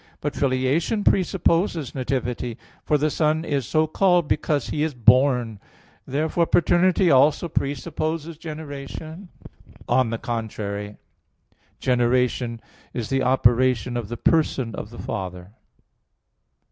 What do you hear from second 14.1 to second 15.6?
person of the Father.